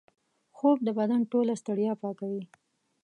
خوب 0.57 0.77
د 0.83 0.87
بدن 0.99 1.21
ټوله 1.31 1.53
ستړیا 1.61 1.93
پاکوي 2.01 2.43